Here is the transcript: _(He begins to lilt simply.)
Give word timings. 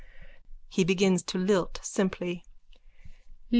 _(He 0.71 0.83
begins 0.83 1.21
to 1.25 1.37
lilt 1.37 1.79
simply.) 1.83 2.43